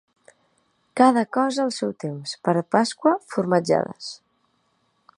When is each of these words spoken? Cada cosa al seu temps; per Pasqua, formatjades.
Cada 1.01 1.23
cosa 1.37 1.61
al 1.65 1.75
seu 1.77 1.93
temps; 2.05 2.35
per 2.49 2.57
Pasqua, 2.77 3.15
formatjades. 3.35 4.13